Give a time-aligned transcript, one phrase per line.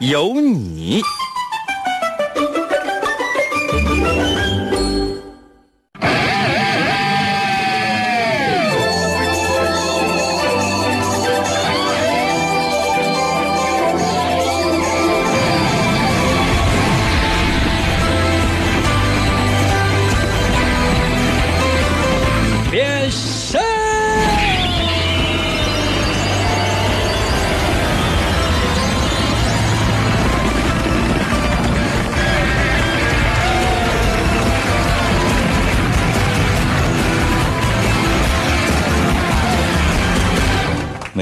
[0.00, 1.02] 有你。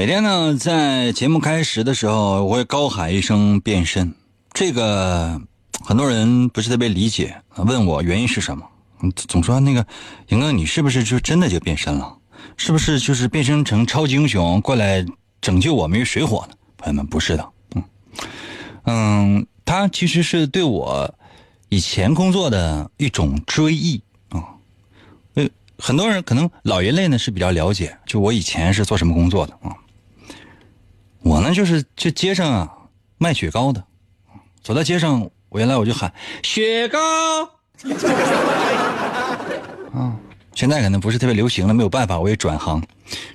[0.07, 4.15] 天呢，在节目开始的时候，我会高喊一声“变身”，
[4.53, 5.41] 这个
[5.83, 8.65] 很多人不是特别理解，问我原因是什么。
[9.01, 9.85] 嗯总说那个
[10.29, 12.17] 赢哥，你是不是就真的就变身了？
[12.55, 15.05] 是不是就是变身成超级英雄过来
[15.41, 16.53] 拯救我们于水火呢？
[16.77, 17.83] 朋友们，不是的，嗯
[18.85, 21.13] 嗯，他其实是对我
[21.67, 24.55] 以前工作的一种追忆啊。
[25.33, 25.45] 呃，
[25.77, 29.75] 很多人可能老一类呢是比较了解，就我以前是做什么工作的啊。
[31.21, 32.73] 我呢就是去街上啊
[33.17, 33.83] 卖雪糕的，
[34.61, 36.11] 走到街上，我原来我就喊
[36.43, 36.99] 雪糕。
[39.93, 40.15] 啊，
[40.53, 42.81] 现在可能不是特别流行了，没有办法，我也转行，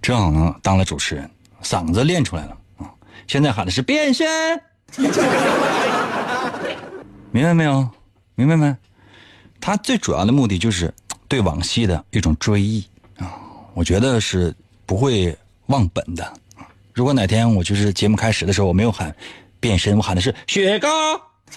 [0.01, 1.31] 正好呢当了主持人，
[1.63, 2.57] 嗓子练出来了。
[3.27, 4.27] 现在喊的是变身，
[7.31, 7.89] 明白没有？
[8.35, 8.75] 明白没？
[9.61, 10.93] 他最主要的目的就是
[11.29, 12.85] 对往昔的一种追忆
[13.19, 13.39] 啊，
[13.75, 14.55] 我觉得是
[14.85, 15.37] 不会
[15.67, 16.33] 忘本的。
[16.95, 19.15] 如果哪天我就是节目开始的时候我没有喊
[19.59, 20.89] 变身，我喊的是雪糕。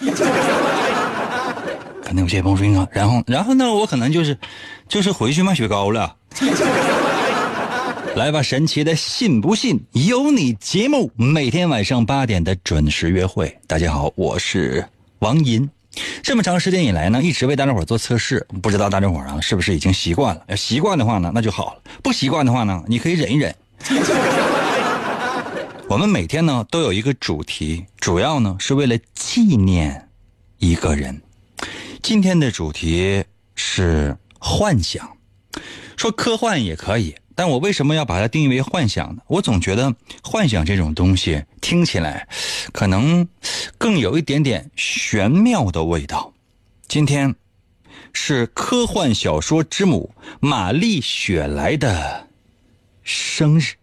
[2.02, 4.38] 可能有些朋友说，然后然后呢，我可能就是
[4.88, 6.16] 就是回去卖雪糕了。
[8.16, 13.58] 来吧，神奇的信不信由你节目，每天晚上八点的准时约会。
[13.66, 14.86] 大家好，我是
[15.18, 15.68] 王银。
[16.22, 20.42] 这么长时间以来呢，一直为大家伙做测试，不知道大家伙啊是不是已经习惯了？
[20.48, 23.54] 要习惯的话呢，那就好了；不习惯的话呢，你可以忍一忍。
[25.88, 30.08] 我们每天呢都有一个主题，主要呢是为了纪念
[30.58, 31.22] 一个人。
[32.02, 33.24] 今天的主题
[33.54, 35.16] 是幻想，
[35.96, 39.22] 说科幻也可以，但我为什么要把它定义为幻想呢？
[39.28, 42.28] 我总觉得幻想这种东西听起来
[42.72, 43.28] 可能
[43.78, 46.34] 更有一点点玄妙的味道。
[46.88, 47.32] 今天
[48.12, 52.26] 是科幻小说之母玛丽雪莱的
[53.04, 53.74] 生日。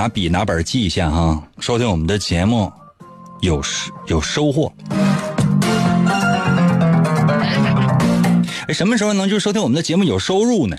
[0.00, 2.72] 拿笔拿本记一下哈，收听我们的节目
[3.42, 3.62] 有
[4.06, 4.72] 有收获。
[8.66, 10.74] 哎，什么时候能就收听我们的节目有收入呢？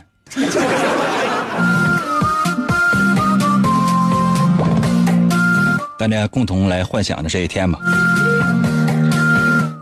[6.00, 7.78] 大家共同来幻想的这一天吧。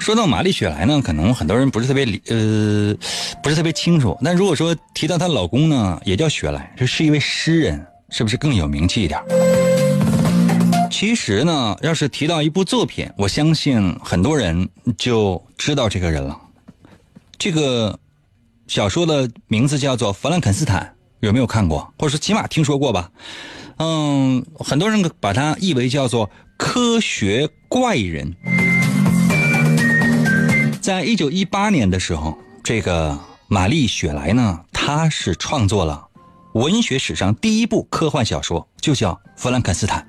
[0.02, 2.94] 说到玛丽雪莱呢，可能很多人不是特别理呃，
[3.42, 4.20] 不是特别清楚。
[4.22, 7.86] 但如果说提到她老公呢，也叫雪莱，这是一位诗人。
[8.10, 9.20] 是不是更有名气一点？
[10.92, 16.38] 其实呢，要是提到一部作品，我相信很多人就知道这个人了。
[17.38, 17.98] 这个
[18.68, 20.84] 小说的名字叫做《弗兰肯斯坦》，
[21.22, 21.94] 有没有看过？
[21.98, 23.12] 或者说起码听说过吧？
[23.78, 28.36] 嗯，很多人把它译为叫做科学怪人。
[30.82, 33.18] 在一九一八年的时候，这个
[33.48, 36.09] 玛丽雪莱呢，她是创作了。
[36.54, 40.06] 文学史上第一部科幻小说就叫《弗兰肯斯坦》。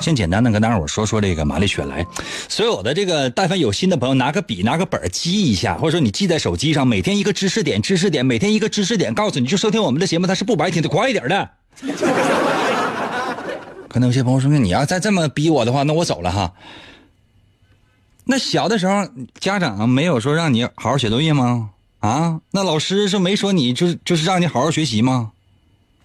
[0.00, 2.06] 先简单的跟大家伙说说这个玛丽雪莱。
[2.48, 11.50] 所有的这个但凡有心的朋友，拿个笔拿个本记一下，或者说你记在手机上，每天一个知识点，知识点，每天一个知识点，告诉你就收听我们的节目，它是不白听的，快一点的。
[13.88, 16.52] 可能有些朋友说，你要再这么逼我的话，那我走了哈。
[18.24, 19.08] 那小的时候，
[19.40, 21.70] 家长没有说让你好好写作业吗？
[22.06, 25.32] 啊，那老师是没说你就是就是让你好好学习吗？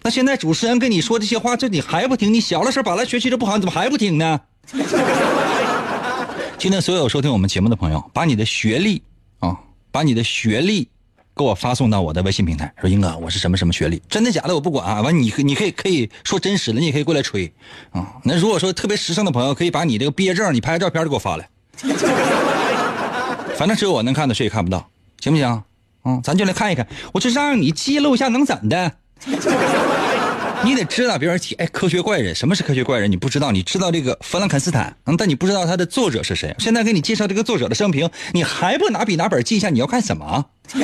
[0.02, 2.34] 那现在主持人跟你说这些话，这你还不听？
[2.34, 4.40] 你小的时候本来学习就不好，你怎么还不听呢？
[6.58, 9.00] 今天所有收听我们节目的朋友，把你的学历
[9.38, 9.56] 啊，
[9.92, 10.88] 把你的学历
[11.36, 15.02] 给我发送到我的微信平台，说英哥我是什么什么学历，真的假的我不管啊。
[15.02, 17.52] 完你你可以可以说真实的，你也可以过来吹
[17.92, 18.14] 啊。
[18.24, 21.48] 那如果说特别实诚的朋友，可以把你这个毕业证、你拍的照片都给我发来。
[23.56, 24.84] 反正只有我能看到，谁也看不到，
[25.20, 25.62] 行不行？
[26.04, 28.92] 嗯，咱就来看一看，我就让你记录一下，能怎的？
[30.64, 33.10] 你得知道，别人提哎，科学怪人，什么是科学怪人？
[33.10, 36.54] 你不知道，你知道这个弗兰肯斯坦，嗯，但你不知道他的作者是谁。
[36.58, 39.70] 现在给你介绍这个作者的生平，你还不拿笔拿本记一下？
[39.70, 40.44] 你要看什么？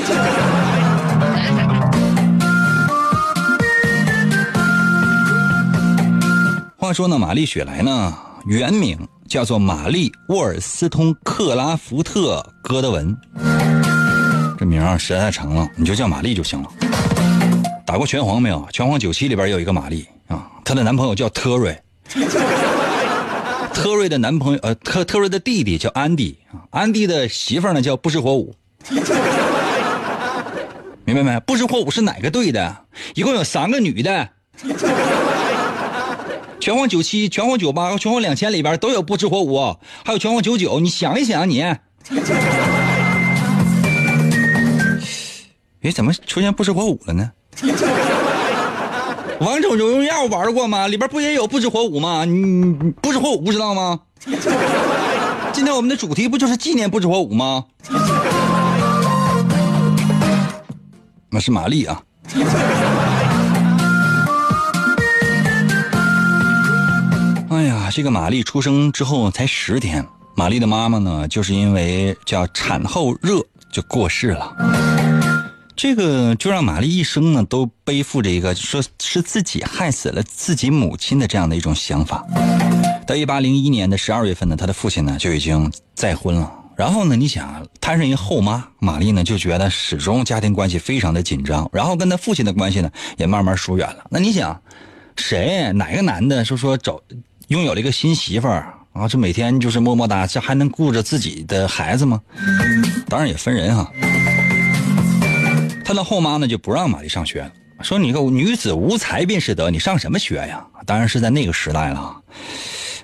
[6.76, 8.16] 话说呢，玛丽雪莱呢，
[8.46, 8.98] 原名
[9.28, 13.16] 叫做玛丽沃尔斯通克拉福特戈德文，
[14.58, 16.68] 这名儿实在太长了，你就叫玛丽就行了。
[17.86, 18.66] 打过拳皇没有？
[18.72, 21.80] 拳皇九七里边有一个玛丽啊，她的男朋友叫特瑞，
[23.72, 28.52] 特瑞的男朋友呃特特瑞的弟弟叫安迪啊，安迪的媳妇呢叫不知火舞，
[31.04, 31.38] 明白没？
[31.46, 32.78] 不知火舞是哪个队的？
[33.14, 34.28] 一共有三个女的，
[36.58, 41.64] 拳皇九七、拳皇九八和拳皇两千里边都有不知火舞，还有拳皇九九，你想一想你。
[45.82, 47.30] 哎，怎么出现不知火舞了呢？
[49.40, 50.88] 王者荣耀玩过吗？
[50.88, 52.24] 里边不也有不知火舞吗？
[52.24, 54.00] 你不知火舞不知道吗？
[55.52, 57.64] 今天我们的主题不就是纪念不知火舞吗？
[61.30, 62.02] 那是玛丽啊。
[67.50, 70.04] 哎呀，这个玛丽出生之后才十天，
[70.34, 73.40] 玛丽的妈妈呢，就是因为叫产后热
[73.72, 74.52] 就过世了。
[75.78, 82.26] 这个就让玛丽一生呢都背负着一个说是自己害死了自己母亲的这样的一种想法。
[83.06, 86.52] 到一八零一年的十二月份呢，他的父亲呢就已经再婚了。
[86.74, 94.04] 然后呢，你想摊上一后妈，玛丽呢就觉得始终家庭关系非常的紧张，然后跟他父亲的关系呢也慢慢疏远了。
[94.10, 94.60] 那你想，
[95.14, 97.00] 谁哪个男的说说找
[97.46, 102.20] 拥有了一个新媳妇儿啊，这每天就是么么哒，这还能顾着自己的孩子吗？
[103.08, 103.88] 当然也分人哈。
[105.88, 107.50] 他的后妈呢就不让玛丽上学了，
[107.80, 112.14] 说：“你个女子无才便是德，你上什么学呀？”当然是在那个时代了。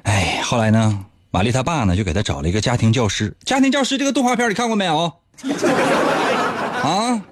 [0.03, 3.35] 哎，后来呢，玛丽她爸呢就给她找了一个家庭教师。
[3.43, 5.11] 家庭教师这个动画片你看过没有？
[6.85, 7.23] 啊，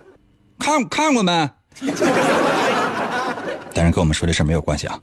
[0.59, 1.51] 看看过没？
[3.75, 4.99] 但是跟我们说这事没有关系啊。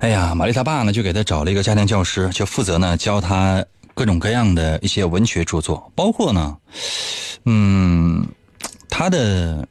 [0.00, 3.64] 哎呀，玛丽她爸呢就给她找了一个家庭教师，就负责呢教她
[4.00, 6.56] 各种各样的一些文学著作，包括呢。
[7.44, 8.26] 嗯，
[8.88, 9.68] 他的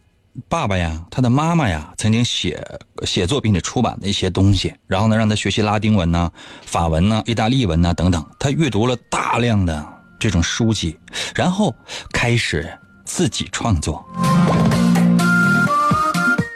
[0.48, 2.64] 爸爸呀，他的妈妈呀，曾经写
[3.06, 6.32] 写作并且出版的一些东西，然后呢，让他学习拉丁文呐、
[6.64, 8.24] 法文呐、意大利文呐等等。
[8.38, 9.84] 他阅读了大量的
[10.20, 10.96] 这种书籍，
[11.34, 11.74] 然后
[12.14, 12.72] 开始
[13.06, 14.06] 自己创作。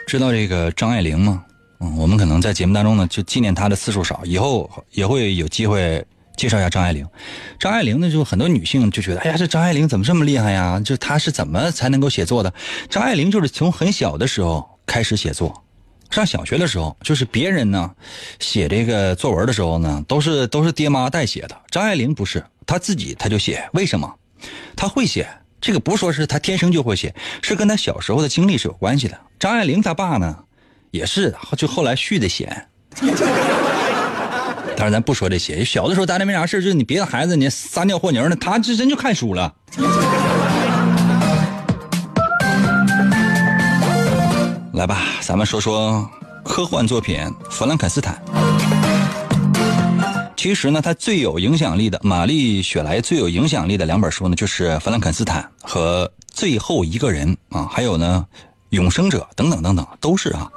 [0.06, 1.42] 知道这个张爱玲吗？
[1.80, 6.06] 嗯，我们可能在节目当中呢，就纪念她的次数少，以后也会有机会。
[6.36, 7.06] 介绍一下张爱玲，
[7.58, 10.80] 张爱玲呢，就很多女性就觉得，哎呀，这张爱玲怎么这么厉害呀？
[10.84, 12.52] 就她是怎么才能够写作的？
[12.88, 15.64] 张爱玲就是从很小的时候开始写作，
[16.10, 17.90] 上小学的时候，就是别人呢
[18.40, 23.68] 写这个作文的时候呢，都是都是爹妈代写的，张爱玲不是，她自己她就写。
[23.72, 24.12] 为什么？
[24.76, 25.28] 她会写，
[25.60, 29.18] 这个不说是她天生就会写，是跟她小时候的经历是有关系的。
[29.38, 30.36] 张爱玲她爸呢，
[30.90, 32.66] 也是就后来续的写。
[34.84, 35.64] 当然，咱不说这些。
[35.64, 39.50] 小的时候，咱家没啥事就是你别的孩子，你撒尿和泥呢，他这真就看书了。
[44.74, 46.06] 来吧，咱们说说
[46.44, 48.22] 科幻作品《弗兰肯斯坦》。
[50.36, 58.26] 其实呢，他最有影响力的玛丽雪莱最有影响力的两本书呢，就是《弗兰肯斯坦》和《最后一个人》啊，还有呢，
[58.68, 60.50] 《永生者》等等等等，都是啊。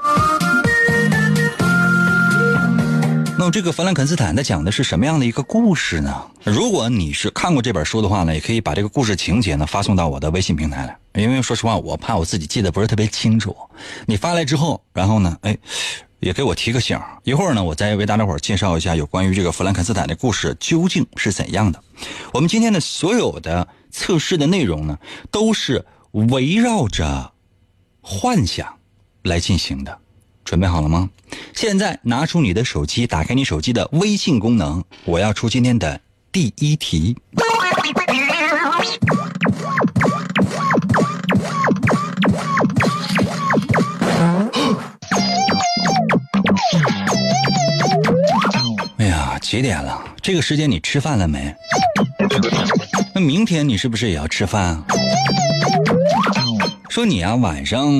[3.39, 6.25] 那么这个弗兰肯斯坦他讲的是什么样的一个故事呢？
[6.43, 11.21] 如果你是看过这本书的话呢，也可以把这个故事情节呢发送到我的微信平台来。
[11.21, 13.55] 因为说实话，我怕我自己记得不是特别清楚。
[14.07, 15.55] 你发来之后，然后呢，哎，
[16.19, 16.99] 也给我提个醒。
[17.23, 21.79] 一会儿呢，我再为大家伙介绍一下有关于这个弗兰肯斯坦的故事究竟是怎样的。
[22.33, 24.97] 我们今天的所有的测试的内容呢，
[25.29, 27.31] 都是围绕着
[28.01, 28.79] 幻想
[29.21, 29.99] 来进行的。
[30.47, 31.09] 准备好了吗？
[31.53, 34.81] 现在拿出你的手机，打开你手机的微信功能。
[35.03, 35.99] 我要出今天的
[36.31, 37.17] 第一题。
[48.97, 50.01] 哎呀，几点了？
[50.21, 51.53] 这个时间你吃饭了没？
[53.13, 54.85] 那明天你是不是也要吃饭啊？
[56.89, 57.91] 说你啊，晚上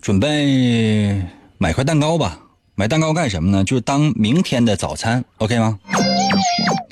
[0.00, 1.20] 准备
[1.64, 2.38] 买块蛋糕吧。
[2.74, 3.64] 买蛋糕干什么呢？
[3.64, 5.78] 就是当明天的早餐，OK 吗？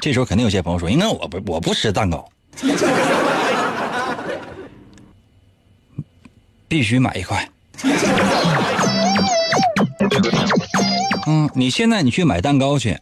[0.00, 2.26] 这时候肯定有些朋友说：“应该我不我不吃蛋糕，
[6.69, 7.47] 必须买一块。
[11.29, 12.99] ”嗯，你现在你去买蛋糕去，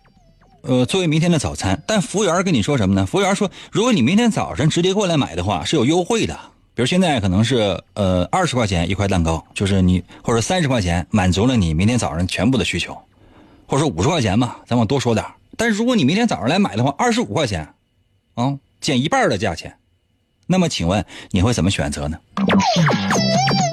[0.62, 1.80] 呃，作为明天的早餐。
[1.86, 3.06] 但服务员跟你说什么呢？
[3.06, 6.36] 服务员说，如果你明天早上直接过来买的话，是有优惠的。
[6.80, 12.94] 比如现在可能是呃二十块钱一块蛋糕，就是你或者三十块钱满足了你明天早上全部的需求，
[13.66, 15.22] 或者说五十块钱吧，咱往多说点。
[15.58, 17.68] 但是如果你明天早上来买的话，二十五块钱，
[18.32, 19.76] 啊，减一半的价钱，
[20.46, 22.18] 那么请问你会怎么选择呢？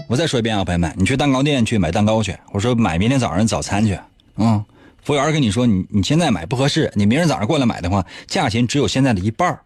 [0.10, 3.98] 我再说一遍啊，朋友们，你去蛋糕店去买蛋糕去，我说买明天早上早餐去。
[4.36, 4.62] 嗯，
[5.02, 9.58] 服务员跟你说，你你现在买不合适，你明天早上过来买的话，价钱只有现在的一半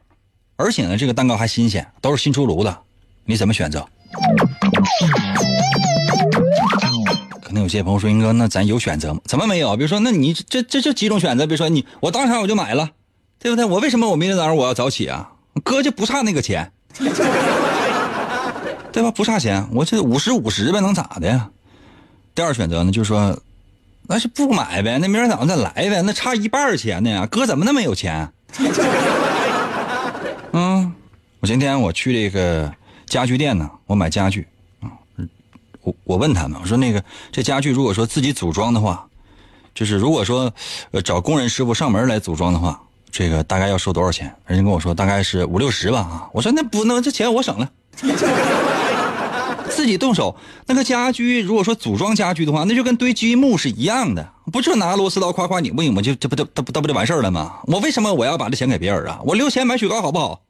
[0.57, 2.77] 而且呢，这个蛋糕还新鲜，都是新出炉的，
[3.25, 3.87] 你怎么选择？
[7.41, 9.19] 可能有些朋友说，英哥，那咱有选择吗？
[9.25, 9.75] 怎么没有？
[9.75, 12.89] 比如说，那你这这这几种选择，比如说你我当场我就买了，
[13.39, 13.65] 对不对？
[13.65, 15.31] 我为什么我明天早上我要早起啊？
[15.63, 16.71] 哥就不差那个钱，
[18.91, 19.11] 对吧？
[19.11, 21.49] 不差钱，我这五十五十呗，能咋的？
[22.33, 23.37] 第二选择呢，就是说。
[24.07, 27.25] 那是不买呗，那明儿早上再来呗，那差一半钱呢。
[27.27, 28.27] 哥怎么那么有钱？
[30.51, 30.91] 嗯，
[31.39, 32.69] 我今天我去这个
[33.11, 34.47] 家具店呢，我买家具
[34.79, 34.87] 啊。
[35.81, 39.05] 我我问他们，我说那个这家具如果说自己组装的话，
[39.75, 40.53] 就是如果说
[40.91, 44.33] 呃找工人师傅上门来组装的话，这个大概要收多少钱？
[44.45, 46.29] 人家跟我说大概是五六十吧啊。
[46.31, 47.69] 我说那不能，这钱我省了。
[49.69, 50.33] 自己动手，
[50.67, 57.59] 那个家居如果说组装家居的话，那就跟堆积木是一样的，不就拿螺丝刀夸夸拧不拧不就这不就这不这不就完事儿了吗？
[57.63, 59.19] 我为什么我要把这钱给别人啊？
[59.25, 60.41] 我留钱买雪糕好不好？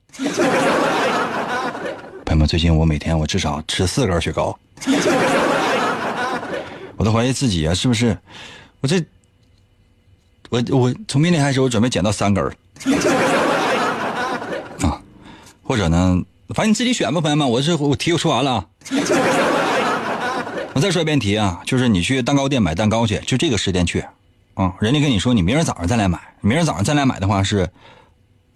[2.31, 4.57] 朋友们，最近我每天我至少吃四根雪糕，
[6.95, 8.17] 我都怀疑自己啊，是不是？
[8.79, 9.03] 我这
[10.49, 12.41] 我我从明天开始我准备减到三根
[14.79, 15.01] 啊，
[15.61, 16.23] 或者呢？
[16.55, 17.49] 反正你自己选吧，朋友们。
[17.49, 18.65] 我这我题我说完了。
[20.73, 24.05] 我再说一遍题啊，就是你去蛋糕店买蛋糕去，就这个时间去，
[24.53, 27.69] 啊，人家跟你说你明儿早上再来买，明儿早上再来买的话是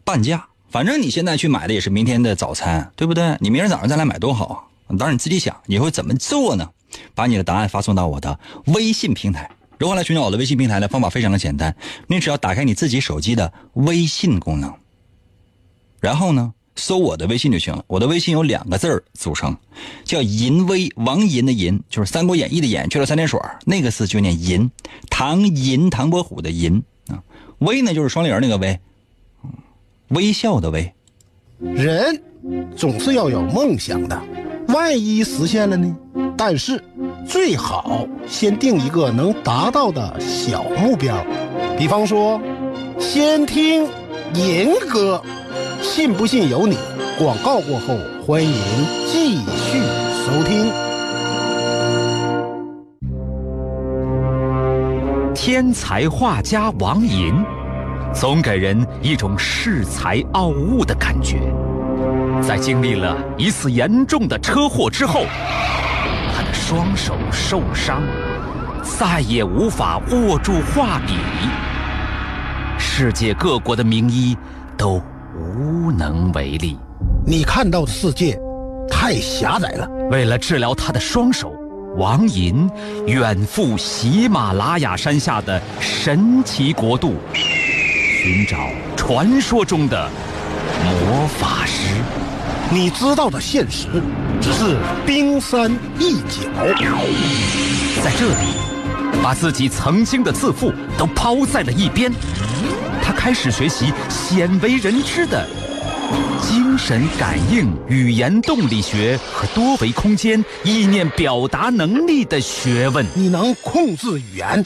[0.05, 0.47] 半价。
[0.75, 3.37] 反正你现在去买的也是明天的早餐，对不对？
[3.39, 4.59] 你明儿早上再来买多好啊。
[4.97, 6.69] 当然你自己想，你会怎么做呢？
[7.13, 9.49] 把你的答案发送到我的微信平台。
[9.79, 10.87] 如何来寻找我的微信平台呢？
[10.89, 11.73] 方法非常的简单，
[12.07, 14.73] 你只要打开你自己手机的微信功能，
[16.01, 16.53] 然后呢？
[16.75, 17.81] 搜我的微信就行了。
[17.87, 19.55] 我的微信有两个字儿组成，
[20.03, 24.69] 叫“银威”，王银的银，就是《三国演义》的演，去了三点水那个字就念银。
[25.09, 27.23] 唐银，唐伯虎的银啊。
[27.59, 28.77] 威呢，就是双立人那个威，
[30.09, 30.93] 微笑的微。
[31.59, 32.21] 人
[32.75, 34.21] 总是要有梦想的，
[34.67, 35.95] 万一实现了呢？
[36.37, 36.83] 但是
[37.25, 41.15] 最好先定一个能达到的小目标，
[41.77, 42.39] 比方说，
[42.99, 43.87] 先听
[44.33, 45.21] 银歌。
[45.81, 46.77] 信不信由你。
[47.17, 48.51] 广告过后，欢迎
[49.07, 49.79] 继续
[50.25, 50.69] 收听。
[55.33, 57.33] 天才画家王寅，
[58.15, 61.39] 总给人一种恃才傲物的感觉。
[62.41, 65.25] 在经历了一次严重的车祸之后，
[66.33, 68.01] 他的双手受伤，
[68.81, 71.13] 再也无法握住画笔。
[72.79, 74.35] 世界各国的名医
[74.77, 75.01] 都。
[75.37, 76.77] 无能为力，
[77.27, 78.39] 你看到的世界
[78.89, 79.85] 太狭窄了。
[80.09, 81.53] 为了治疗他的双手，
[81.97, 82.69] 王银
[83.05, 87.15] 远赴喜马拉雅山下的神奇国度，
[88.25, 90.09] 寻找传说中的
[90.83, 91.93] 魔法师。
[92.71, 93.85] 你知道的现实
[94.41, 96.49] 只是冰山一角，
[98.03, 102.11] 在这里，把自己曾经的自负都抛在了一边。
[103.03, 105.47] 他开始学习鲜为人知的
[106.41, 113.05] 精神感应、语言动力学和多维空间意念表达能力的学问。
[113.13, 114.65] 你能控制语言，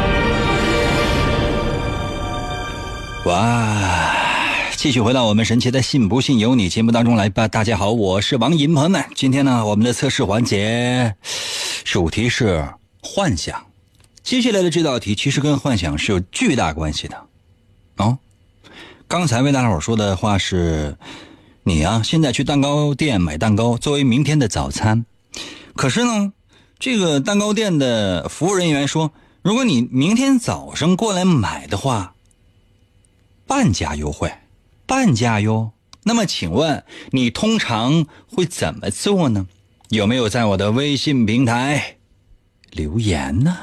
[3.25, 4.15] 哇！
[4.75, 7.47] 继续回到我们神奇的“信不信由你”节目当中来吧。
[7.47, 11.15] 大家好，我是王银，朋友们，今天呢，我们的测试环节。
[11.83, 12.67] 主题是
[12.99, 13.63] 幻想。
[14.23, 17.27] 接下来的这道题其实跟幻想是有巨大关系的。
[17.97, 18.17] 哦，
[19.07, 20.97] 刚才为大伙说的话是：
[21.63, 25.05] 你啊，现在去蛋糕店买蛋糕作为明天的早餐。
[25.75, 26.33] 可是呢，
[26.79, 29.11] 这个蛋糕店的服务人员说，
[29.43, 32.15] 如果你明天早上过来买的话，
[33.51, 34.31] 半价优惠，
[34.85, 35.73] 半价哟。
[36.03, 39.45] 那么，请问你通常会怎么做呢？
[39.89, 41.97] 有没有在我的微信平台
[42.71, 43.57] 留言呢？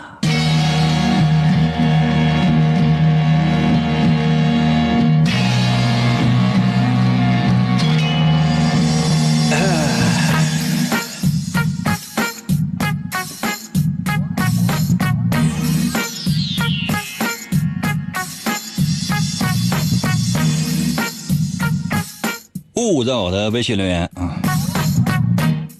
[22.98, 24.34] 勿在我的微信留言啊！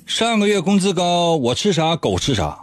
[0.07, 2.57] 上个月工资高，我吃啥狗吃啥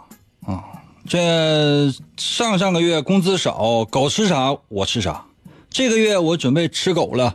[0.46, 0.64] 啊！
[1.06, 5.22] 这上上个月工资少，狗吃啥我吃啥。
[5.68, 7.34] 这个月我准备吃狗了。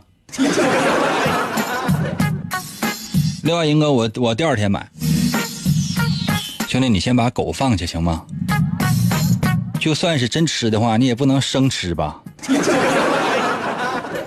[3.44, 4.90] 另外，英哥，我我第二天买。
[6.66, 8.24] 兄弟，你先把狗放下行吗？
[9.78, 12.20] 就算是真吃的话，你也不能生吃吧？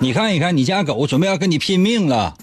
[0.06, 2.38] 你看一看，你家狗准备要跟你拼命了。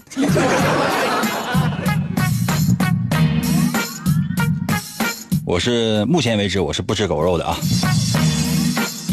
[5.45, 7.57] 我是目前为止我是不吃狗肉的啊，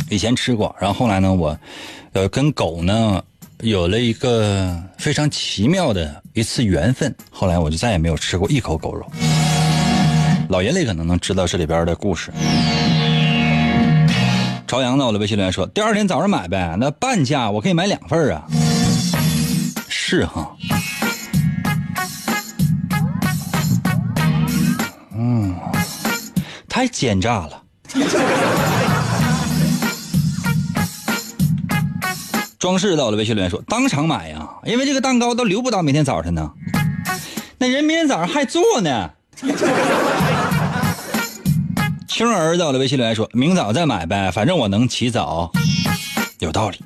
[0.09, 1.57] 以前吃过，然后后来呢，我
[2.13, 3.23] 呃跟狗呢
[3.61, 9.07] 有了一个非常奇妙的一次缘分，后来我就再也没有吃过一口狗肉。
[10.49, 12.33] 老爷类可能能知道这里边的故事。
[14.71, 18.45] 朝阳呢，我的微信留言说，第二天早上买呗，那半价我可以买两份啊。
[19.89, 20.57] 是哈。
[25.19, 25.57] 嗯，
[26.69, 27.61] 太奸诈了。
[32.57, 36.49] 装饰到了，微信留言说当场买呀，因为这个蛋糕都留不到明天早晨呢。
[37.59, 39.11] 那人明天早上还做呢。
[42.21, 45.51] 青儿子，我的，微信留言说明早再买呗，反正我能起早。
[46.39, 46.79] 有道理。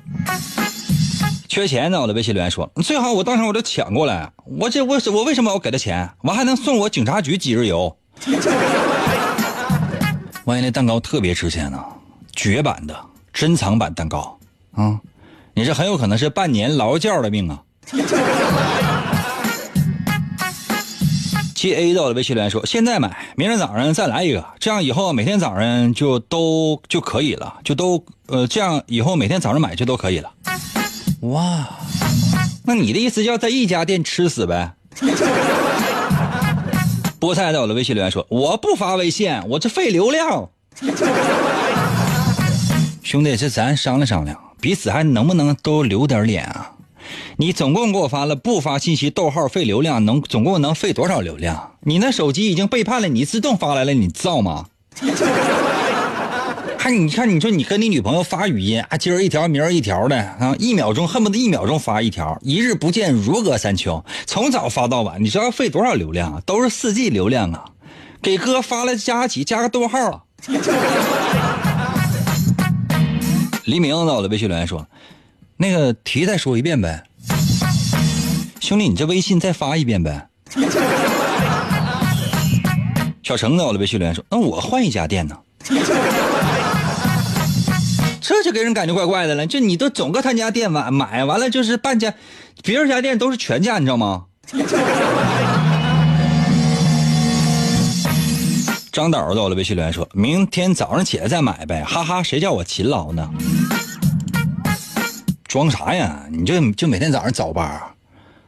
[1.49, 6.09] 缺钱呢，我的微信留言说最好我当场我就抢过来，我这我我为什么要给他钱？
[6.21, 7.93] 我还能送我警察局几日游。
[10.45, 11.83] 万一那蛋糕特别值钱呢？
[12.33, 12.97] 绝版的
[13.33, 14.39] 珍藏版蛋糕
[14.71, 14.97] 啊！
[15.53, 17.61] 你这很有可能是半年劳教的命啊
[21.65, 30.31] ！G A 到了微信留言说：“现在买，明天早上再来一个，这样以后每天早上就都就可以了，就都呃，这样以后每天早上买就都可以了。”
[31.21, 31.67] 哇，
[32.65, 34.73] 那你的意思要在一家店吃死呗？
[37.19, 40.47] 菠菜在我的微信留言说：“我不发微信，我这费流量。”
[43.01, 46.73] 兄弟，这咱商量商量，彼此还能不能都留点脸啊？
[47.37, 51.71] 你总共给我发了不发信息，逗号费流量，能总共能费多少流量？
[51.81, 54.65] 你那手机已经背叛了，你自动发来了，你造吗？
[56.77, 66.41] 还，你看，你说你跟你女朋友发语音啊，今儿一条，明儿一条的啊，一秒钟恨不得一秒钟发一条，一日不见如隔三秋，从早发到晚，你知道费多少流量啊？
[66.45, 67.65] 都是四 G 流量啊！
[68.21, 70.21] 给哥发了加几，加个逗号啊。
[73.65, 74.85] 黎明到了微信留言说
[75.57, 77.03] ：“那个题再说一遍呗，
[78.59, 80.27] 兄弟，你这微信再发一遍呗。”
[83.23, 85.37] 小程到了微信留言说：“那我换一家店呢。”
[88.21, 92.13] 这就给人感觉怪怪的了，就你都总搁他家店买买完了就是半价，
[92.63, 94.25] 别人家店都是全价，你知道吗？
[98.91, 103.29] 张导到了微信留言说：“明天早上起来再买呗，哈哈，谁叫我勤劳呢？”
[105.55, 106.27] 装啥呀？
[106.29, 107.81] 你就就每天早上早班，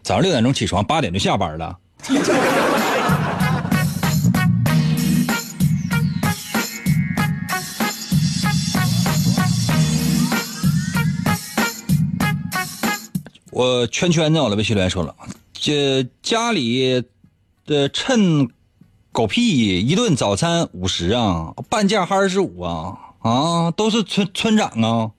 [0.04, 1.78] 早上六点钟起床，八点就下班了。
[13.52, 15.16] 我圈圈子，我的微信留言说了，
[15.54, 17.06] 这家里
[17.66, 18.50] 的趁
[19.14, 25.12] 狗屁一顿早餐五十啊，半价还二十五啊啊，都是村村长啊。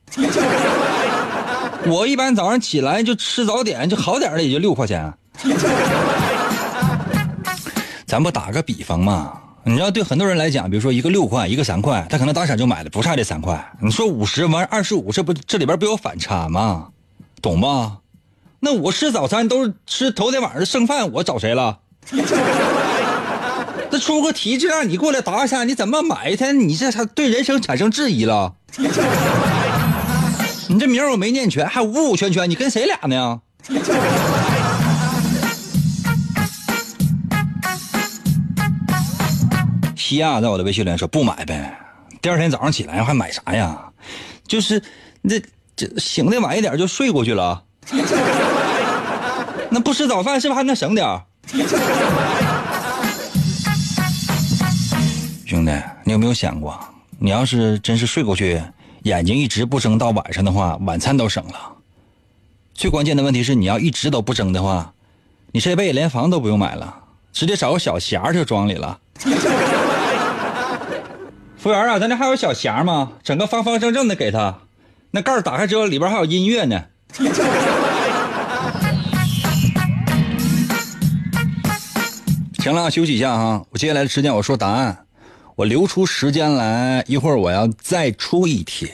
[1.87, 5.13] 我一般早上起来就吃早点，就好点的也就六块钱。
[8.07, 9.33] 咱不打个比方嘛？
[9.65, 13.73] 你知道，对很多人来讲，比如说一个六块，一个三块，他可能当场就买了，不差这三块。
[13.81, 16.89] 你说五十完二十五，这不这里边不有反差吗？
[17.43, 17.99] 懂吧？
[18.61, 21.79] 那我吃早餐都是吃头天晚上的剩饭，我找谁了？
[23.91, 26.51] 那出个题就让你过来答一下，你怎么买他？
[26.53, 28.55] 你这他对人生产生质疑了。
[30.71, 33.41] 你这名我没念全，还五五圈圈，你跟谁俩呢？
[39.97, 41.75] 西亚在我的微信里说不买呗，
[42.21, 43.79] 第二天早上起来还买啥呀？
[44.47, 44.83] 就是
[45.23, 45.41] 那
[45.75, 47.63] 这醒的晚一点就睡过去了，
[49.71, 51.07] 那不吃早饭是不是还能省点
[55.47, 55.73] 兄弟，
[56.05, 56.79] 你有没有想过，
[57.19, 58.63] 你要是真是睡过去，
[59.09, 61.73] 眼睛一直不睁到晚上的话，晚餐都省了。
[62.75, 64.93] 最关键的问题是，你要一直都不睁的话，
[65.51, 66.95] 你这辈子连房都不用买了，
[67.33, 69.01] 直接找个小匣就装里了。
[71.57, 73.13] 服务员啊，咱这还有小匣吗？
[73.25, 74.59] 整个方方正正的给他，
[75.11, 76.85] 那盖打开之后里边还有音乐呢。
[82.59, 85.07] 行了，休息一下哈，我接下来的时间我说答案，
[85.59, 88.93] 我留出时间来，一会儿我要再出一题。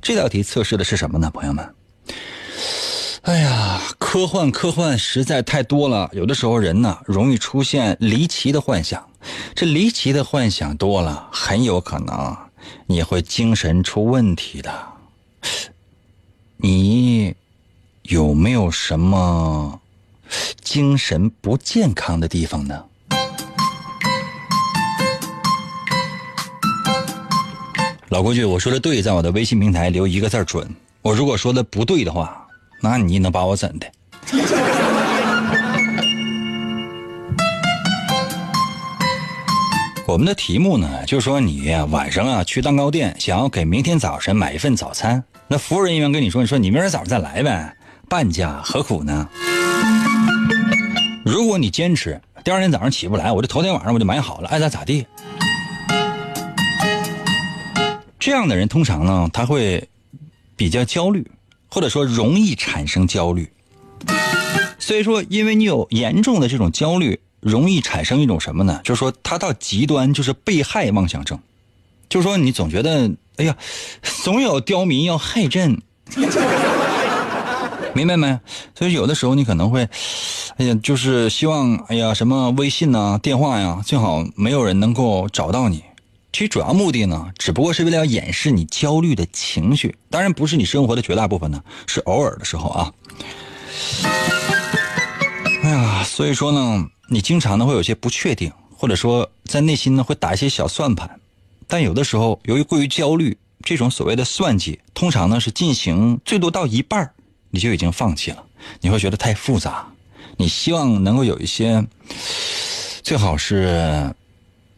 [0.00, 1.74] 这道题测试的是什么呢，朋友们？
[3.22, 9.04] 哎呀，科幻科幻实在太多了，有的时候人呢容易出现离奇的幻想，
[9.56, 12.36] 这离奇的幻想多了，很有可能
[12.86, 14.72] 你会精神出问题的。
[16.58, 17.34] 你
[18.02, 19.80] 有没有什么
[20.62, 22.84] 精神不健康的地方呢？
[28.14, 30.64] 老规矩，我说的对，在我的微信平台留一个字准。
[31.02, 32.46] 我如果说的不对的话。
[32.80, 33.86] 那你能把我怎的？
[40.06, 47.76] 我们的题目呢，就是说你晚上啊去蛋糕店，想要给明天早晨买一份早餐，那服务人员跟你说，你说你明儿早上再来呗，
[48.08, 49.28] 半价何苦呢？
[51.24, 55.04] 如果你坚持，第二天早上起不来，我就头天晚上我就买好了，爱咋咋地。
[58.24, 59.86] 这样的人通常呢，他会
[60.56, 61.30] 比较焦虑。
[61.68, 63.50] 或者说容易产生焦虑，
[64.78, 68.80] 所以说，因为你有严重的这种焦虑，容易产生一种什么呢？
[68.84, 71.36] 就是说，他到极端就是被害妄想症，
[72.08, 73.56] 就是说，你总觉得，哎呀，
[74.22, 75.82] 总有刁民要害朕，
[77.92, 78.38] 明白没？
[78.78, 79.88] 所以有的时候你可能会，
[80.58, 85.82] 哎呀，就是希望，哎呀，什么微信呐、电话呀，最好没有人能够找到你。
[86.34, 92.92] 其实主要目的呢，只不过是为了要掩饰你焦虑的情绪，当然不是你生活的绝大部分呢，是偶尔的时候啊。
[95.62, 101.08] 哎呀，所以说呢，你经常呢会有些不确定，或者说在内心呢会打一些小算盘，
[101.68, 107.08] 但有的时候由于过于焦虑，这种所谓的算计，通常呢是进行最多到一半
[107.50, 108.42] 你就已经放弃了，
[108.80, 109.86] 你会觉得太复杂，
[110.36, 111.86] 你希望能够有一些，
[113.04, 114.12] 最好是。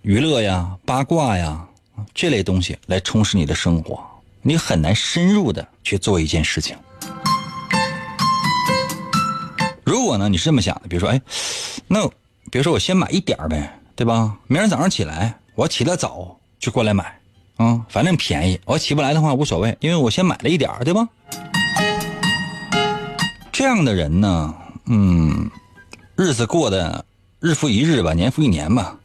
[0.07, 1.67] 娱乐呀、八卦呀，
[2.15, 3.99] 这类东西来充实你的生活，
[4.41, 6.77] 你很难深入的去做一件事情。
[9.83, 11.21] 如果呢，你是这么想的，比如说，哎，
[11.89, 12.07] 那
[12.53, 14.37] 比如说我先买一点呗，对吧？
[14.47, 17.19] 明儿早上起来，我起得早就过来买，
[17.57, 18.61] 啊，反正便宜。
[18.65, 21.09] 我起不来的话无所谓，因为我先买了一点对吧？
[23.51, 25.51] 这样的人呢，嗯，
[26.15, 27.05] 日子过得
[27.41, 28.97] 日复一日吧，年复一年吧。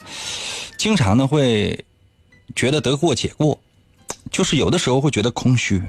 [0.82, 1.86] 经常呢会
[2.56, 3.60] 觉得得过且过，
[4.32, 5.80] 就是有的时候会觉得空虚。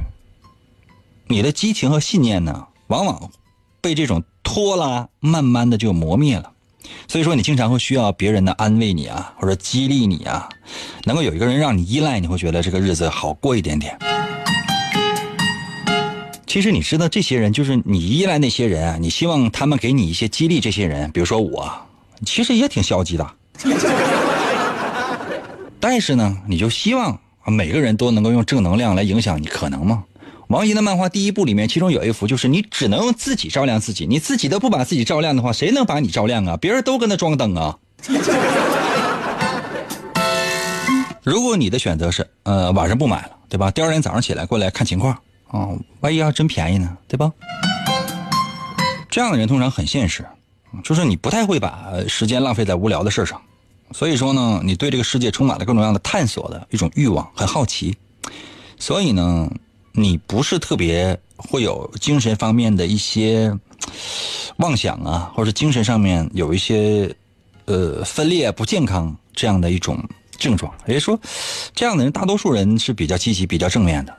[1.28, 3.30] 你的激情和信念呢，往往
[3.80, 6.52] 被这种拖拉慢慢的就磨灭了。
[7.08, 10.46] 所以说，你经常会需要别人的安慰你啊，或者激励你啊，
[11.04, 13.98] 能够有一个人让你依赖，你会觉得这个日子好过一点点。
[16.46, 20.60] 其实你知道，这些人就是你依赖那些人啊，你希望他们给你一些激励。
[20.60, 21.72] 这些人，比如说我，
[22.26, 23.26] 其实也挺消极的。
[25.82, 30.04] 但是呢，你就希望每个人都能够用正能量来影响你，可能吗？
[30.46, 36.56] 王姨的漫画第一部里面，其中有一幅就是你只能用自己照亮自己，你自己都不把自己照亮的话，谁能把你照亮啊？
[36.56, 37.76] 别人都跟他装灯啊。
[41.24, 43.68] 如果你的选择是呃晚上不买了，对吧？
[43.72, 45.18] 第二天早上起来过来看情况
[45.48, 45.68] 啊，
[45.98, 47.32] 万一要真便宜呢，对吧？
[49.10, 50.24] 这样的人通常很现实，
[50.84, 53.40] 就是你不太会把时间浪费在无聊的事上。
[53.94, 57.96] 所以说呢，你对这个世界充满了各种各样的探索的一种欲望，很好奇，
[58.78, 59.50] 所以呢，
[59.92, 63.56] 你不是特别会有精神方面的一些
[64.56, 67.14] 妄想啊，或者精神上面有一些
[67.66, 70.02] 呃分裂不健康这样的一种
[70.38, 70.72] 症状。
[70.86, 71.18] 也就说，
[71.74, 74.16] 这样的人大多数人是比较积极、比较正面的。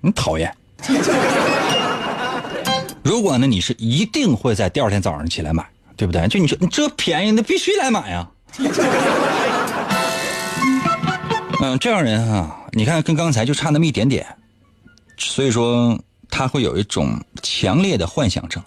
[0.00, 0.54] 你讨厌。
[3.02, 5.64] 如果呢，你是一定会在第二天早上起来买，
[5.96, 6.26] 对不对？
[6.28, 8.28] 就你说你这便宜，那必须来买呀。
[11.60, 14.26] 嗯，这样人哈，你看跟刚才就差那么一点点，
[15.16, 18.62] 所以说他会有一种强烈的幻想症。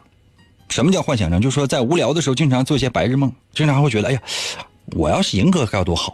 [0.70, 1.40] 什么叫幻想症？
[1.40, 4.22] 就是说在无聊的时候经常做一些白日梦，经常会觉得，哎呀，
[4.88, 6.14] 我要是赢哥该有多好。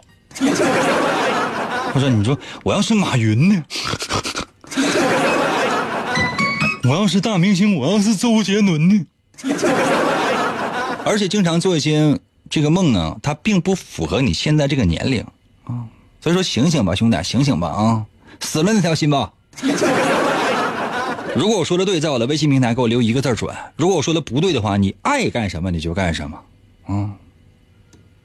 [1.92, 3.64] 或者你说我要是马云呢？
[6.84, 9.06] 我要是大明星，我要是周杰伦呢？
[11.04, 12.18] 而且经常做一些
[12.50, 15.24] 这个梦呢，它并不符合你现在这个年龄
[15.64, 15.84] 啊。
[16.20, 18.06] 所以说醒醒吧，兄弟，醒醒吧啊！
[18.40, 19.32] 死了那条心吧。
[21.36, 26.38] 如果我说的对，在我的微信平台给我留一个字准；如果我说的不对的话，你爱干什么你就干什么，
[26.86, 27.10] 啊！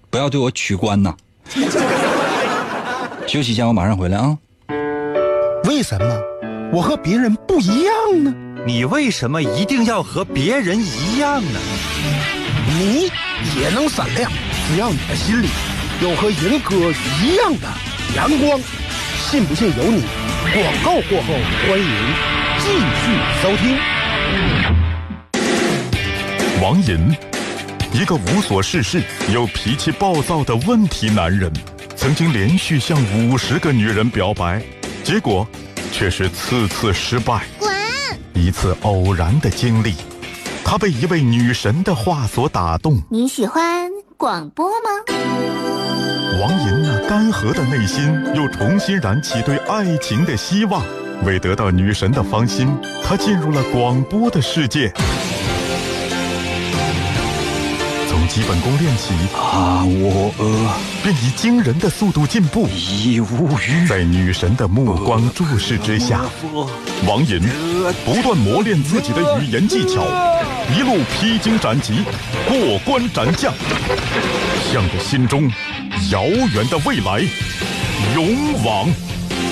[0.09, 1.15] 不要对我取关呐。
[3.27, 4.37] 休息一下，我马上回来啊。
[5.65, 6.21] 为什么
[6.71, 8.33] 我和别人不一样呢？
[8.65, 11.59] 你为什么一定要和别人一样呢？
[12.79, 13.11] 你
[13.59, 14.31] 也能闪亮，
[14.65, 15.49] 只要你的心里
[16.01, 16.75] 有和银哥
[17.21, 17.67] 一样的
[18.15, 18.57] 阳光。
[19.29, 20.03] 信不信由你。
[20.53, 21.33] 广告过后，
[21.67, 21.85] 欢迎
[22.57, 22.69] 继
[23.03, 23.11] 续
[23.43, 23.77] 收听。
[26.61, 27.13] 王银，
[27.91, 31.51] 一个无所事事又脾气暴躁的问题男人，
[31.97, 34.61] 曾经连续向五十个女人表白，
[35.03, 35.45] 结果
[35.91, 37.41] 却是次次失败。
[37.57, 37.69] 滚！
[38.33, 39.95] 一次偶然的经历，
[40.69, 43.01] 他被一位女神的话所打动。
[43.09, 44.89] 你喜欢广播吗？
[46.39, 48.05] 王银那干涸的内心
[48.35, 50.83] 又重新燃起对爱情的希望。
[51.25, 52.67] 为得到女神的芳心，
[53.03, 54.93] 他进入了广播的世界。
[58.29, 60.71] 基本功练习，啊，我呃，
[61.03, 62.67] 便以惊人的速度进步。
[62.67, 63.87] 已无语。
[63.87, 66.21] 在女神的目光注视之下，
[67.07, 67.41] 王银
[68.05, 70.05] 不断磨练自己的语言技巧，
[70.77, 72.03] 一路披荆斩棘，
[72.47, 73.51] 过关斩将，
[74.71, 75.51] 向着心中
[76.11, 77.21] 遥远的未来
[78.13, 78.87] 勇往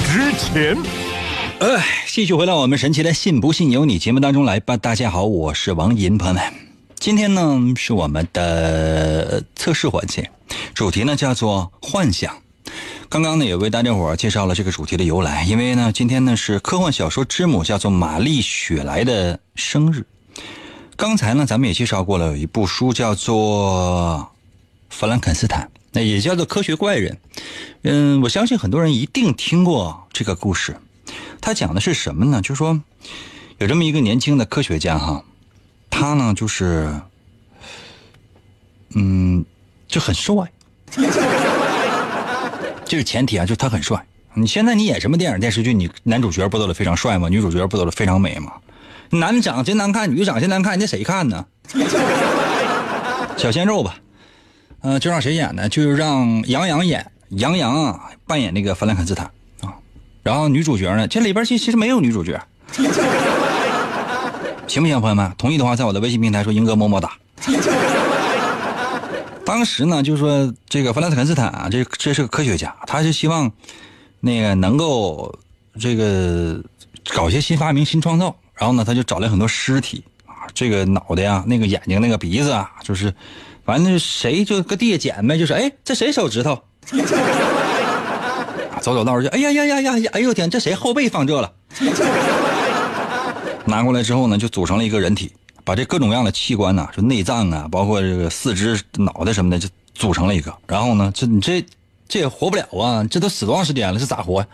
[0.05, 0.77] 直前。
[1.59, 4.77] 哎，继续回到我们神奇的“信不信由你”节目当中来吧。
[4.77, 6.43] 大家好，我是王银，朋友们，
[6.99, 10.29] 今天呢是我们的测试环节，
[10.73, 12.37] 主题呢叫做幻想。
[13.07, 20.05] 刚刚呢也为大家伙介绍了这个主题的由来，因为呢今天呢是科幻小说之母叫做玛丽雪莱的生日。
[20.95, 24.29] 刚才呢咱们也介绍过了，有一部书叫做
[24.93, 27.17] 《弗兰肯斯坦》，那也叫做《科学怪人》。
[27.83, 30.75] 嗯，我相信很多人一定听过这个故事。
[31.39, 32.41] 他讲的是什么呢？
[32.41, 32.81] 就是说，
[33.59, 35.23] 有这么一个年轻的科学家哈，
[35.99, 36.87] 他呢就是，
[38.93, 39.43] 嗯，
[39.87, 40.35] 就很帅。
[42.85, 44.05] 这是前提啊，就是他很帅。
[44.35, 47.27] 你现在你演什么电影电视剧，你男主角不都得非常帅吗？
[47.29, 48.53] 女主角不都得非常美吗？
[49.09, 51.43] 男长真难看，女长真难看，那谁看呢？
[53.35, 53.95] 小鲜肉吧，
[54.81, 55.67] 嗯，就让谁演呢？
[55.67, 59.25] 就让杨洋演，杨洋啊扮演那个弗兰肯斯坦
[59.61, 59.73] 啊。
[60.21, 61.07] 然后女主角呢？
[61.07, 62.39] 这里边其其实没有女主角，
[64.67, 65.33] 行不行，朋友们？
[65.37, 67.11] 同意的话，在我的微信平台说“英哥么么哒”。
[69.45, 73.49] 当时呢，就是说这个弗兰肯斯坦啊，这这是个科学家，他是希望
[74.19, 75.33] 那个能够
[75.79, 76.61] 这个
[77.15, 78.35] 搞些新发明、新创造。
[78.55, 83.13] 然后呢，他就找来很多尸体啊，这个脑袋呀，那个眼睛，那个鼻子啊，就是
[83.63, 86.61] 反正谁就搁地下捡呗，就是哎，这谁手指头？
[88.81, 90.09] 走走道去，哎呀呀呀呀呀！
[90.13, 91.51] 哎呦天，这谁后背放这了？
[93.67, 95.31] 拿过来之后呢，就组成了一个人体，
[95.63, 100.51] 把这各种各样的器官呐，就内脏啊，包括这个四肢、脑袋什么的，就组成了一个。
[100.65, 101.63] 然后呢，这你这
[102.07, 103.03] 这也活不了啊！
[103.11, 103.99] 这都死多长时间了？
[103.99, 104.45] 这咋活？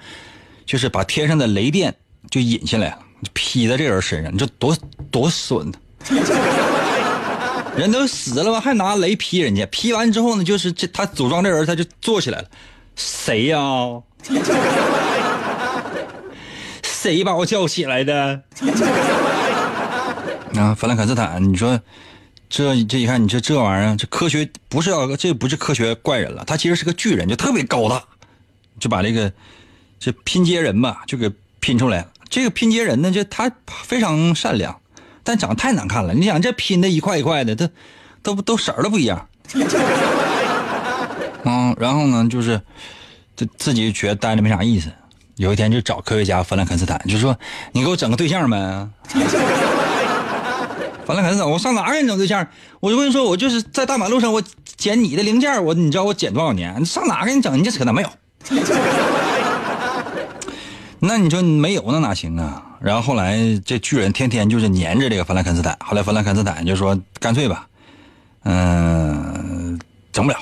[0.66, 1.94] 就是把天上的雷电
[2.32, 3.00] 就引下来了，
[3.34, 4.76] 劈在这人身上，你这多
[5.12, 5.72] 多损！
[7.78, 9.66] 人都死了吧，还拿雷劈人家？
[9.68, 12.48] 劈完之后呢，就是这他组装这人，他就坐起来了。
[12.96, 13.60] 谁呀？
[17.04, 18.42] 谁把我叫起来的？
[20.56, 21.78] 啊，弗兰肯斯坦，你说
[22.50, 28.02] 这这一看，你这这玩意儿，这科学不是要这不是科学怪人了，他其实是个巨人，就特别高大，
[28.80, 29.30] 就把这个
[30.00, 32.08] 这拼接人吧，就给拼出来了。
[32.30, 34.80] 这个拼接人呢，就他非常善良，
[35.26, 36.14] 但长得太难看了。
[36.14, 37.68] 你想这拼的一块一块的，都
[38.22, 39.28] 都都色儿都不一样。
[41.44, 42.62] 嗯，然后呢，就是
[43.36, 44.90] 自自己觉得待着没啥意思。
[45.36, 47.38] 有一天就找科学家弗兰肯斯坦，就说
[47.74, 48.88] ：“你给我整个对象呗。
[51.06, 52.48] ”弗兰肯斯坦，我上哪给你整对象？
[52.80, 54.42] 我就跟你说，我就是在大马路上，我
[54.78, 56.86] 捡你的零件，我你知道我捡多少年？
[56.86, 57.58] 上哪给你整？
[57.58, 58.10] 你这扯淡没有？
[61.00, 62.64] 那你说没有那哪行啊？
[62.80, 65.78] 然后后来这巨人天天就是粘着这个弗兰肯斯坦。
[65.84, 67.68] 后来弗兰肯斯坦就说：“干脆吧，
[68.44, 69.80] 嗯，
[70.12, 70.38] 整不了。”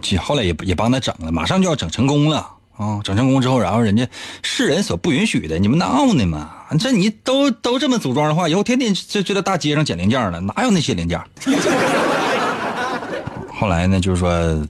[0.00, 2.38] 这后来也也帮他整了，马上就要整成功了
[2.76, 3.00] 啊！
[3.04, 4.08] 整成功之后，然后人家
[4.42, 6.50] 世人所不允许的，你们闹呢嘛？
[6.78, 11.20] 这你都都这么组装的话，以后天天就就在大街上捡零件了，哪有那些零件？
[13.52, 14.66] 后来呢，就是说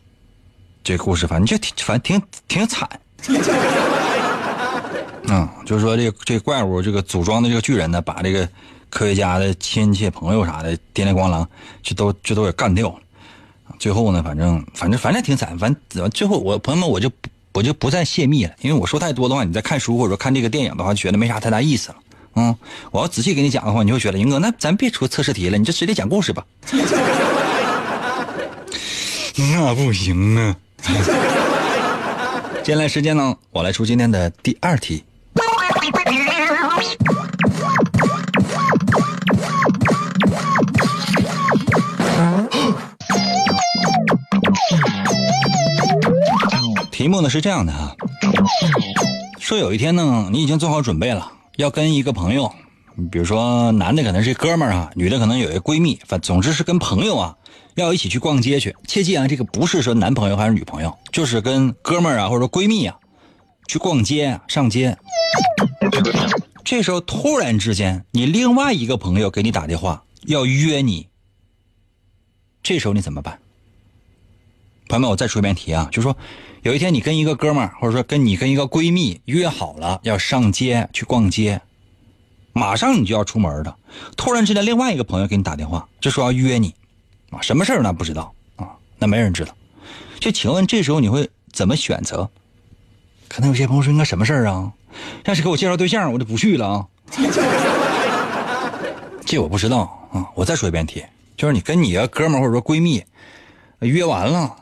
[0.83, 2.89] 这故事反正就挺反正挺挺惨。
[5.29, 8.49] 嗯，就是说这这怪物这个组装的这个巨人呢，把这个
[8.89, 11.47] 科学家的亲戚朋友啥的叮铃咣啷
[11.83, 12.97] 就都就都给干掉了。
[13.81, 17.11] 最后呢，反正反正反正挺惨，反正最后我朋友们我就
[17.55, 21.97] 我就不再泄密了，因为我说太多的话，你在看书或者说看这个电影的话，觉得没啥太大意思了。
[22.37, 22.55] 嗯，
[22.91, 26.45] 我要仔细给你讲的话，你会觉得英哥，那咱别出测试题了，你就直接讲故事吧。
[29.37, 30.55] 那不行啊！
[32.63, 35.03] 接下来时间呢，我来出今天的第二题。
[47.01, 47.97] 题目呢是这样的啊，
[49.39, 52.53] 说有一天呢，你已经做好准备了，要跟一个朋友，
[53.11, 57.39] 比如说男的可能是哥们儿啊，女的可能有一个闺蜜，反总之是跟朋友啊，
[57.75, 58.77] 要一起去逛街去。
[58.87, 62.95] 切记啊，这个不是说男朋友还是女朋友，就是跟哥们儿啊或者说闺蜜啊
[63.67, 64.95] 去逛街上街。
[66.63, 71.09] 这时候突然之间，你另外一个朋友给你打电话要约你，
[72.63, 73.39] 这时候你怎么办？
[74.91, 76.17] 朋友们，我再出一遍题啊，就说，
[76.63, 81.61] 有一天你跟一个哥们儿，或者说跟你跟一个闺蜜约好了要上街去逛街，
[82.53, 83.77] 马上你就要出门了，
[84.17, 86.75] 突然之间另外一个朋友给你打电话，就说要约你，
[87.31, 87.93] 啊，什么事儿呢？
[87.93, 88.67] 不知道啊，
[88.99, 89.55] 那没人知道。
[90.19, 92.29] 就请问这时候你会怎么选择？
[93.29, 94.73] 可能有些朋友说应该什么事儿啊？
[95.25, 96.87] 要是给我介绍对象，我就不去了啊。
[99.25, 101.05] 这我不知道啊，我再说一遍题，
[101.37, 103.05] 就是你跟你的哥们儿或者说闺蜜
[103.79, 104.57] 约完了。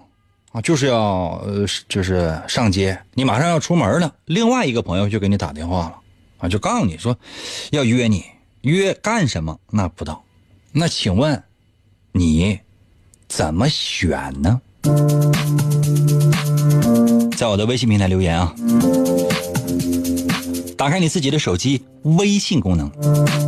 [0.50, 5.96] 啊，就是要呃，就是上街，你马上要出门了，另外一个朋友就给你打电话了，
[6.38, 7.14] 啊，就告诉你说，
[7.70, 8.24] 要约你，
[8.62, 9.58] 约干什么？
[9.70, 10.24] 那不知道，
[10.72, 11.42] 那请问，
[12.12, 12.58] 你
[13.28, 14.58] 怎么选呢？
[17.36, 18.54] 在我的微信平台留言啊，
[20.78, 22.90] 打开你自己的手机微信功能，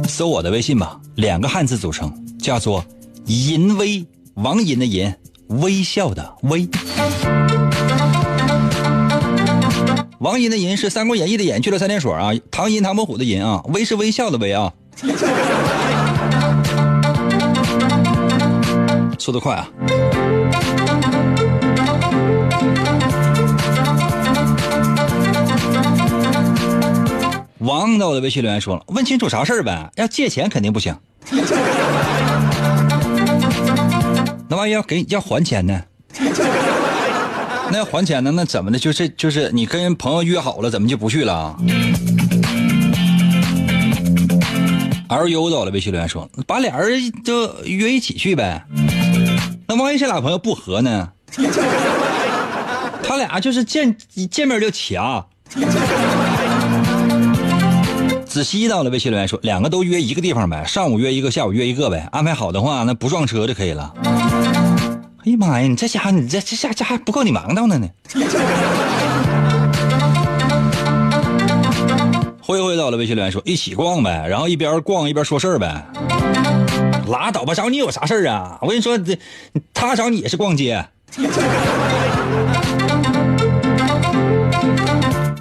[0.06, 2.84] 搜我的微信吧，两个汉字组成，叫做
[3.24, 4.04] “淫威”，
[4.36, 5.12] 王淫的淫。
[5.58, 6.68] 微笑的微，
[10.20, 14.72] 王银的银是《三国演义》的演去了三点水啊，唐银唐伯虎的银啊，微是微笑的微啊，
[19.18, 19.68] 速度快啊！
[27.58, 29.90] 王在我的微信留言说了，问清楚啥事儿呗？
[29.96, 30.94] 要借钱肯定不行。
[34.50, 35.80] 那万一要给要还钱呢？
[37.70, 38.32] 那要还钱呢？
[38.32, 38.80] 那怎么的？
[38.80, 41.56] 就是就是你跟朋友约好了，怎么就不去了
[45.08, 48.66] ？L U 到了微信留言说，把俩人就约一起去呗。
[49.68, 51.08] 那万一这俩朋友不和呢？
[53.04, 53.96] 他俩就是见
[54.28, 55.24] 见面就掐。
[58.30, 62.08] 子熙到了微信留言说，两个都约一个地方呗，上午约一个，下午约一个呗。
[62.12, 63.92] 安排好的话，那不撞车就可以了。
[64.04, 65.66] 哎呀妈呀！
[65.66, 67.88] 你这家伙，你这这下这还不够你忙叨的呢。
[72.40, 75.84] 灰灰到了微信留言说：“一起逛呗，然后一边逛一边说事儿呗。”
[77.10, 78.56] 拉倒吧，找你有啥事儿啊？
[78.62, 79.18] 我跟你说，这
[79.74, 80.86] 他找你也是逛街。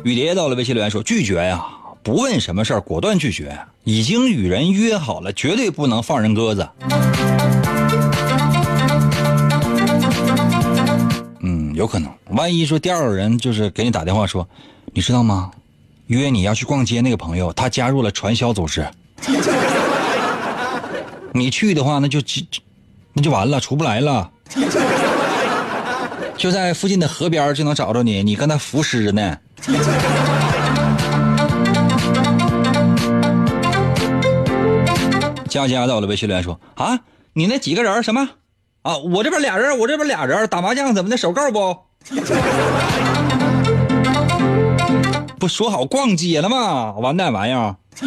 [0.03, 1.63] 雨蝶到了微信留言说：“拒绝呀，
[2.01, 3.57] 不问什么事儿，果断拒绝。
[3.83, 6.67] 已经与人约好了，绝对不能放人鸽子。”
[11.41, 14.47] 嗯有可能，万一说第二个人就是给你打电话说，
[14.93, 15.51] 你知道吗？
[16.07, 18.87] 约你要去逛街那个朋友，他加入了传销组织。
[21.31, 22.19] 你去的话，那就
[23.13, 24.29] 那就完了，出不来了。
[26.37, 29.37] 就在附近的河边就能找着你，你跟他浮尸呢。
[35.49, 36.99] 佳佳到了微信留言说啊，
[37.33, 38.29] 你那几个人什么？
[38.83, 41.17] 啊，我这边俩人，我这边俩人打麻将怎么的？
[41.17, 41.77] 手够不？
[45.39, 46.93] 不说好逛街了吗？
[46.93, 47.75] 完蛋玩意儿！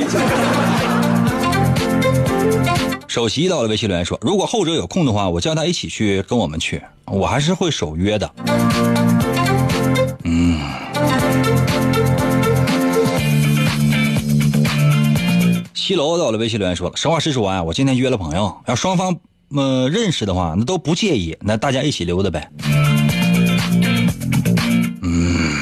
[3.09, 8.31] 首席到了微信留言说：“如果后者有空的话，我叫他一起去跟我们去，我还是会守约的。”
[15.93, 19.15] 一楼在我的微信留言说了实话实说啊我今天约了朋友要双方
[19.55, 22.51] 嗯认识的话那都不介意那大家一起溜达呗。
[25.03, 25.53] 嗯。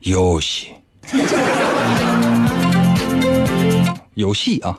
[0.00, 0.68] 游戏。
[4.14, 4.78] 游戏啊。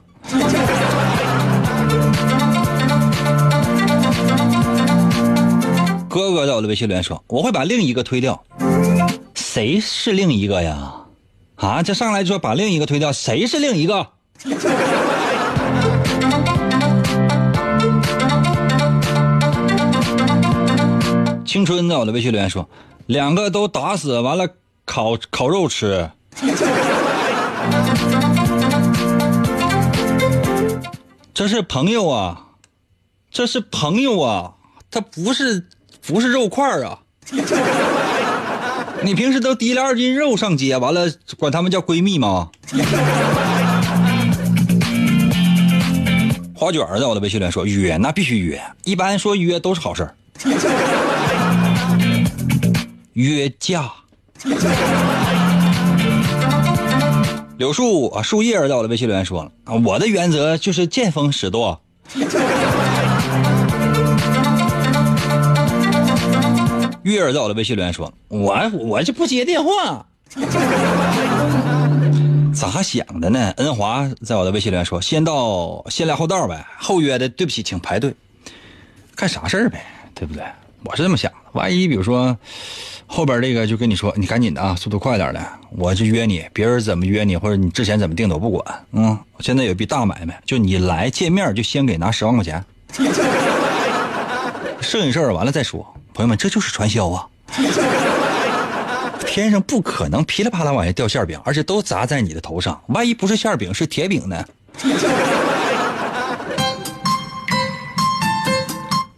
[6.10, 8.44] 哥哥在我的微信留言说我会把另一个推掉。
[9.36, 10.99] 谁是另一个呀？
[11.60, 14.08] 啊，这上来就说把另一个推掉，谁是另一个？
[21.46, 22.70] 青春在我的微信留言说
[23.08, 24.48] ：“两个都打死，完了
[24.86, 26.10] 烤烤肉吃。”
[31.34, 32.46] 这是朋友啊，
[33.32, 34.54] 这是朋友啊，
[34.92, 35.68] 他不是
[36.06, 37.00] 不是肉块啊。
[39.04, 42.50] 你平时都提了二斤肉上街，完了管他们叫闺蜜吗？
[46.54, 50.14] 花卷儿在我的微信里说约那必须约，一般说约都是好事儿。
[53.14, 53.90] 约架。
[57.58, 61.80] 柳树啊，树叶在我的微信留言说了啊，我的原则就是见风使舵。
[67.10, 70.06] 月儿在我的微信留言说，我我就不接电话。
[72.54, 73.52] 咋想的呢？
[73.58, 78.14] 恩华在我的微信留言说，先到先来后到呗，后约的对不起，请排队。
[79.16, 80.44] 干啥事儿呗，对不对？
[80.84, 82.38] 我是这么想的，万一比如说
[83.06, 88.64] 后边这个就跟你说，你赶紧的啊，速度快点的，我就约你，别人怎么约你或者你之前怎么定的我不管。
[88.92, 92.64] 嗯，现在有一笔大买卖，就你来见面就先给拿十万块钱，
[94.82, 95.86] 剩下事儿完了再说。
[96.20, 97.26] 朋友们，这就是传销啊！
[99.26, 102.78] 天上不可能噼里啪啦往下掉馅饼，而且都砸在你的头上。
[102.88, 104.46] 万一不是馅饼，是铁饼呢？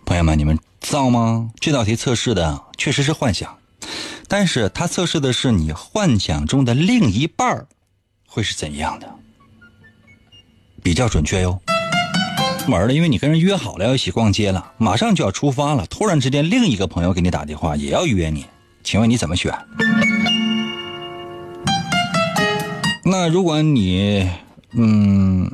[0.06, 1.50] 朋友们，你们知道吗？
[1.60, 3.58] 这道题测试的确实是幻想，
[4.28, 7.66] 但是它测试的是你幻想中的另一半
[8.28, 9.10] 会是怎样的，
[10.84, 11.60] 比较准确哟。
[12.68, 15.86] 门了，因为你跟人约好了要一起逛街了，马上就要出发了。
[15.88, 18.46] 突然之间，另一个朋友给你打电话，也要约你，
[18.84, 19.54] 请问你怎么选？
[23.04, 24.30] 那如果你
[24.74, 25.52] 嗯，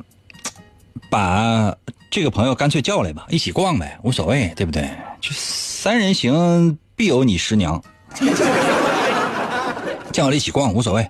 [1.10, 1.74] 把
[2.12, 4.88] 这个朋友干脆叫来吧，一起逛呗，无所谓，对不对？
[5.20, 7.82] 就三人行必有你师娘，
[10.12, 11.10] 叫来一起逛无所谓。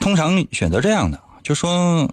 [0.00, 2.08] 通常选择这样的，就说。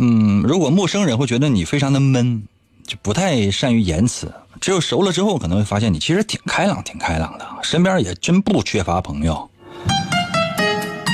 [0.00, 2.42] 嗯，如果陌生人会觉得你非常的闷，
[2.86, 4.32] 就不太善于言辞。
[4.60, 9.50] 只有熟了之后，可能会发现你其实挺开朗、挺开朗的，身边也真不缺乏朋友。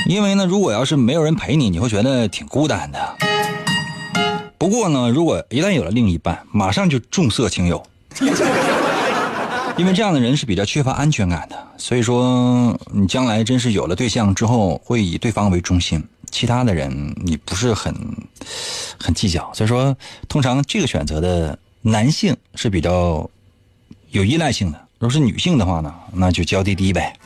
[0.07, 3.15] 因为呢，如果要是没有人陪你，你会觉得挺孤单的。
[4.57, 7.83] 不过呢，如果一旦有了另一半，马上就重色轻友，
[9.77, 11.57] 因为这样的人是比较缺乏安全感的。
[11.77, 16.03] 所以说，你将来真是有了对象之后，会以对方为中心。
[16.37, 17.95] 其他的人你不是很
[18.99, 19.95] 很计较，所以说
[20.27, 23.29] 通常这个选择的男性是比较
[24.09, 24.77] 有依赖性的。
[24.99, 27.17] 如果是女性的话呢，那就娇滴滴呗。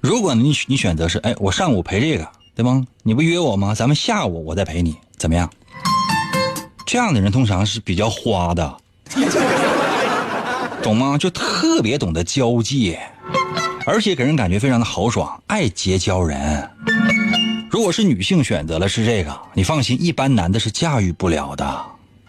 [0.00, 2.86] 如果你你选择是哎，我上午陪这个，对吗？
[3.02, 3.74] 你不约我吗？
[3.74, 5.50] 咱们下午我再陪你，怎么样？
[6.86, 8.76] 这样的人通常是比较花的，
[10.84, 11.18] 懂吗？
[11.18, 12.96] 就特别懂得交际。
[13.86, 16.68] 而且给人感觉非常的豪爽，爱结交人。
[17.70, 21.84] 如果是女性选择了是这个，你放心，一般男的是驾驭不了的。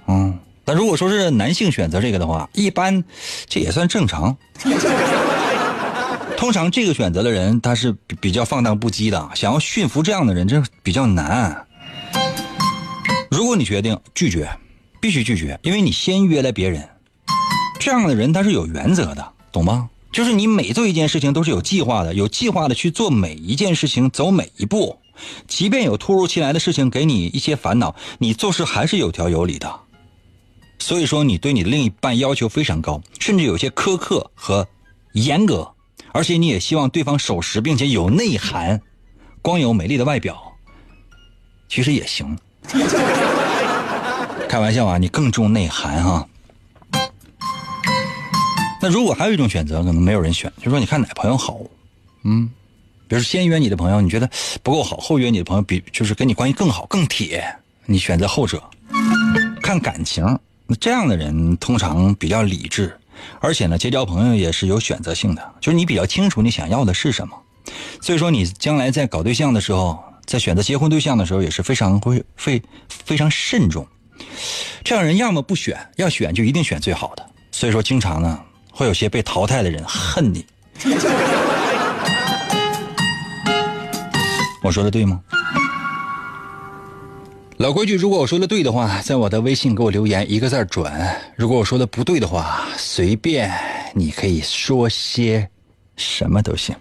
[0.08, 3.04] 嗯，但如果说是男性选择这个的话，一般
[3.48, 4.36] 这也算正常。
[6.36, 11.66] 通常这个选择的人他是比较放荡不羁的，想要驯服这样的人这比较难。
[13.32, 14.50] 如果你决定拒绝，
[15.00, 16.88] 必须拒绝，因为你先约了别人，
[17.80, 19.90] 这样的人他是有原则的，懂吗？
[20.16, 24.98] 就是你每做一件事情都是有计划的，有计划的去做每一件事情，走每一步，
[25.46, 29.78] 即便有突如其来的事情给你一些烦恼，你做事还是有条有理的。
[30.80, 34.66] 所以说，你对你的另一半要求非常高，甚至有些苛刻和
[35.12, 35.70] 严格，
[36.14, 38.82] 而且你也希望对方守时并且有内涵。
[39.42, 40.42] 光有美丽的外表，
[41.68, 42.38] 其实也行。
[44.48, 46.26] 开玩笑啊，你更重内涵哈。
[48.86, 51.58] 那如果还有一种选择，可能没有人选，就说你看哪朋友好，
[52.24, 52.48] 嗯，
[53.08, 54.30] 比如先约你的朋友，你觉得
[54.62, 57.44] 不够好，后约你的朋友比就是跟你关系更好更铁，
[57.88, 58.62] 你选择后者。
[59.60, 60.24] 看感情，
[60.68, 62.96] 那这样的人通常比较理智，
[63.40, 67.36] 而且呢，结交朋友也是有选择性的，就是你比较清楚你想要的是什么，
[68.00, 73.88] 所以说你将来在搞对象的时候，在选择结婚对象的时候也是非常会非非常慎重。
[74.84, 78.40] 这样人要么不选，要选就一定选最好的，所以说经常呢。
[78.78, 80.46] 会有些被淘汰的人恨你，
[84.62, 85.22] 我说的对吗？
[87.56, 90.92] 老规矩，如果我说的对的话，在我的微信给我留言一个字准；
[91.38, 93.50] 如果我说的不对的话，随便
[93.94, 95.48] 你可以说些
[95.96, 96.76] 什么都行。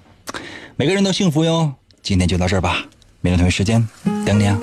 [0.74, 1.72] 每个人都幸福哟。
[2.02, 2.84] 今天就到这儿吧，
[3.20, 3.88] 明天同一时间
[4.26, 4.58] 等你啊。